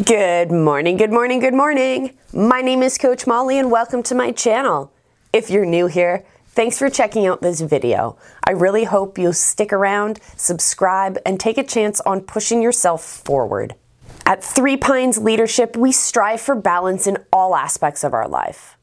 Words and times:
Good 0.00 0.50
morning, 0.50 0.96
good 0.96 1.12
morning, 1.12 1.38
good 1.38 1.52
morning. 1.52 2.16
My 2.32 2.62
name 2.62 2.82
is 2.82 2.96
Coach 2.96 3.26
Molly 3.26 3.58
and 3.58 3.70
welcome 3.70 4.02
to 4.04 4.14
my 4.14 4.32
channel. 4.32 4.90
If 5.34 5.50
you're 5.50 5.66
new 5.66 5.86
here, 5.86 6.24
thanks 6.46 6.78
for 6.78 6.88
checking 6.88 7.26
out 7.26 7.42
this 7.42 7.60
video. 7.60 8.16
I 8.42 8.52
really 8.52 8.84
hope 8.84 9.18
you'll 9.18 9.34
stick 9.34 9.70
around, 9.70 10.18
subscribe, 10.34 11.18
and 11.26 11.38
take 11.38 11.58
a 11.58 11.62
chance 11.62 12.00
on 12.00 12.22
pushing 12.22 12.62
yourself 12.62 13.04
forward. 13.04 13.74
At 14.24 14.42
Three 14.42 14.78
Pines 14.78 15.18
Leadership, 15.18 15.76
we 15.76 15.92
strive 15.92 16.40
for 16.40 16.54
balance 16.54 17.06
in 17.06 17.18
all 17.30 17.54
aspects 17.54 18.02
of 18.02 18.14
our 18.14 18.26
life. 18.26 18.78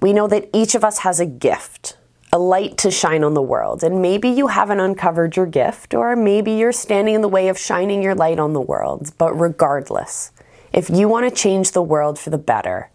We 0.00 0.12
know 0.12 0.26
that 0.26 0.50
each 0.52 0.74
of 0.74 0.82
us 0.82 0.98
has 0.98 1.20
a 1.20 1.26
gift, 1.26 1.96
a 2.32 2.38
light 2.40 2.76
to 2.78 2.90
shine 2.90 3.22
on 3.22 3.34
the 3.34 3.40
world, 3.40 3.84
and 3.84 4.02
maybe 4.02 4.28
you 4.28 4.48
haven't 4.48 4.80
uncovered 4.80 5.36
your 5.36 5.46
gift, 5.46 5.94
or 5.94 6.16
maybe 6.16 6.50
you're 6.50 6.72
standing 6.72 7.14
in 7.14 7.20
the 7.20 7.28
way 7.28 7.46
of 7.46 7.56
shining 7.56 8.02
your 8.02 8.16
light 8.16 8.40
on 8.40 8.54
the 8.54 8.60
world. 8.60 9.12
But 9.18 9.38
regardless, 9.38 10.32
if 10.72 10.90
you 10.90 11.08
want 11.08 11.28
to 11.28 11.34
change 11.34 11.72
the 11.72 11.82
world 11.82 12.18
for 12.18 12.30
the 12.30 12.38
better, 12.38 12.90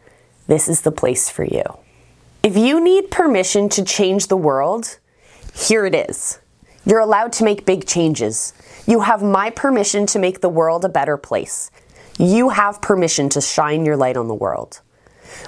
this 0.48 0.68
is 0.68 0.82
the 0.82 0.91
place 0.91 1.30
for 1.30 1.44
you. 1.44 1.63
If 2.44 2.58
you 2.58 2.84
need 2.84 3.09
permission 3.09 3.70
to 3.70 3.84
change 3.84 4.27
the 4.27 4.38
world, 4.38 4.99
here 5.54 5.86
it 5.86 5.96
is. 5.96 6.40
You're 6.86 6.99
allowed 6.99 7.32
to 7.34 7.46
make 7.46 7.66
big 7.66 7.86
changes. 7.86 8.54
You 8.86 9.02
have 9.02 9.23
my 9.23 9.49
permission 9.49 10.05
to 10.08 10.20
make 10.20 10.41
the 10.41 10.49
world 10.49 10.84
a 10.84 10.90
better 10.90 11.16
place. 11.16 11.72
You 12.20 12.49
have 12.49 12.82
permission 12.82 13.30
to 13.30 13.41
shine 13.41 13.85
your 13.85 13.96
light 13.96 14.18
on 14.18 14.27
the 14.27 14.35
world. 14.35 14.82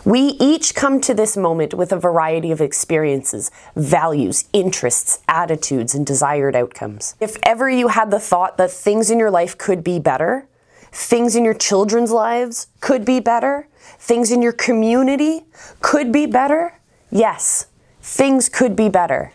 We 0.03 0.19
each 0.39 0.73
come 0.73 1.01
to 1.01 1.13
this 1.13 1.35
moment 1.35 1.73
with 1.73 1.91
a 1.91 1.99
variety 1.99 2.51
of 2.51 2.61
experiences, 2.61 3.51
values, 3.75 4.45
interests, 4.53 5.19
attitudes, 5.27 5.93
and 5.93 6.05
desired 6.05 6.55
outcomes. 6.55 7.15
If 7.19 7.37
ever 7.43 7.69
you 7.69 7.89
had 7.89 8.09
the 8.09 8.19
thought 8.19 8.57
that 8.57 8.71
things 8.71 9.11
in 9.11 9.19
your 9.19 9.31
life 9.31 9.57
could 9.57 9.83
be 9.83 9.99
better, 9.99 10.47
things 10.95 11.35
in 11.35 11.43
your 11.43 11.53
children's 11.53 12.09
lives 12.09 12.67
could 12.79 13.03
be 13.03 13.19
better, 13.19 13.67
things 13.99 14.31
in 14.31 14.41
your 14.41 14.53
community 14.53 15.43
could 15.81 16.09
be 16.11 16.25
better. 16.25 16.79
Yes, 17.11 17.67
things 18.01 18.47
could 18.47 18.77
be 18.77 18.87
better. 18.87 19.33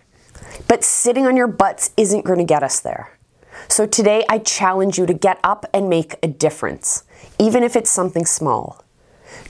But 0.68 0.82
sitting 0.82 1.26
on 1.26 1.36
your 1.36 1.46
butts 1.46 1.90
isn't 1.98 2.24
going 2.24 2.38
to 2.38 2.44
get 2.44 2.62
us 2.62 2.80
there. 2.80 3.18
So 3.68 3.86
today 3.86 4.24
I 4.28 4.38
challenge 4.38 4.96
you 4.96 5.04
to 5.04 5.12
get 5.12 5.38
up 5.44 5.66
and 5.74 5.90
make 5.90 6.14
a 6.22 6.28
difference, 6.28 7.04
even 7.38 7.62
if 7.62 7.76
it's 7.76 7.90
something 7.90 8.24
small. 8.24 8.82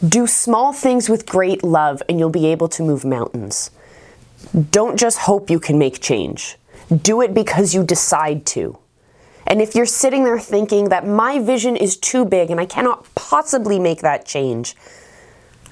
Do 0.06 0.27
small 0.27 0.72
things 0.72 1.08
with 1.08 1.27
great 1.27 1.62
love 1.62 2.02
and 2.08 2.19
you'll 2.19 2.28
be 2.28 2.47
able 2.47 2.69
to 2.70 2.83
move 2.83 3.05
mountains. 3.05 3.70
Don't 4.72 4.98
just 4.98 5.19
hope 5.19 5.48
you 5.48 5.61
can 5.61 5.78
make 5.78 6.00
change. 6.00 6.56
Do 6.91 7.20
it 7.20 7.34
because 7.34 7.72
you 7.72 7.84
decide 7.84 8.45
to. 8.47 8.78
And 9.46 9.60
if 9.60 9.74
you're 9.74 9.86
sitting 9.86 10.24
there 10.24 10.38
thinking 10.38 10.91
that 10.91 11.06
my 11.06 11.41
vision 11.41 11.77
is 11.77 11.96
too 11.96 12.24
big 12.24 12.50
and 12.50 12.60
I 12.60 12.66
cannot 12.66 13.12
possibly 13.14 13.78
make 13.78 14.00
that 14.00 14.24
change, 14.24 14.77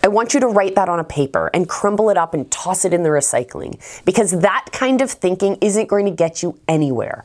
I 0.02 0.08
want 0.08 0.32
you 0.32 0.40
to 0.40 0.46
write 0.46 0.74
that 0.76 0.88
on 0.88 1.00
a 1.00 1.04
paper 1.04 1.50
and 1.52 1.68
crumble 1.68 2.08
it 2.10 2.16
up 2.16 2.34
and 2.34 2.50
toss 2.50 2.84
it 2.84 2.92
in 2.92 3.02
the 3.02 3.08
recycling 3.08 3.78
because 4.04 4.30
that 4.40 4.66
kind 4.72 5.00
of 5.00 5.10
thinking 5.10 5.58
isn't 5.60 5.88
going 5.88 6.04
to 6.06 6.12
get 6.12 6.42
you 6.42 6.58
anywhere. 6.68 7.24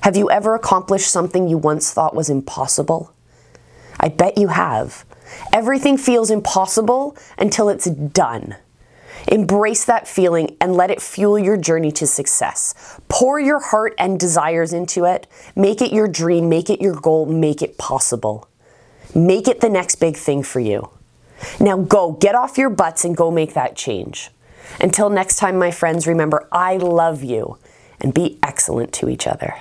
Have 0.00 0.16
you 0.16 0.30
ever 0.30 0.54
accomplished 0.54 1.10
something 1.10 1.48
you 1.48 1.56
once 1.56 1.92
thought 1.92 2.14
was 2.14 2.28
impossible? 2.28 3.14
I 3.98 4.08
bet 4.08 4.36
you 4.36 4.48
have. 4.48 5.04
Everything 5.52 5.96
feels 5.96 6.30
impossible 6.30 7.16
until 7.38 7.68
it's 7.68 7.86
done. 7.86 8.56
Embrace 9.28 9.84
that 9.84 10.06
feeling 10.06 10.56
and 10.60 10.74
let 10.74 10.90
it 10.90 11.00
fuel 11.00 11.38
your 11.38 11.56
journey 11.56 11.90
to 11.92 12.06
success. 12.06 13.00
Pour 13.08 13.40
your 13.40 13.60
heart 13.60 13.94
and 13.98 14.20
desires 14.20 14.72
into 14.72 15.04
it. 15.04 15.26
Make 15.56 15.80
it 15.80 15.92
your 15.92 16.08
dream, 16.08 16.48
make 16.48 16.68
it 16.70 16.80
your 16.80 16.94
goal, 16.94 17.26
make 17.26 17.62
it 17.62 17.78
possible. 17.78 18.48
Make 19.14 19.48
it 19.48 19.60
the 19.60 19.70
next 19.70 19.96
big 19.96 20.16
thing 20.16 20.42
for 20.42 20.60
you. 20.60 20.90
Now 21.60 21.78
go, 21.78 22.12
get 22.12 22.34
off 22.34 22.58
your 22.58 22.70
butts 22.70 23.04
and 23.04 23.16
go 23.16 23.30
make 23.30 23.54
that 23.54 23.76
change. 23.76 24.30
Until 24.80 25.10
next 25.10 25.36
time, 25.36 25.58
my 25.58 25.70
friends, 25.70 26.06
remember 26.06 26.48
I 26.50 26.76
love 26.76 27.22
you 27.22 27.58
and 28.00 28.12
be 28.12 28.38
excellent 28.42 28.92
to 28.94 29.08
each 29.08 29.26
other. 29.26 29.54